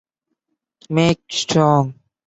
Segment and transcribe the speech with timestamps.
[0.89, 1.83] Make- Strong.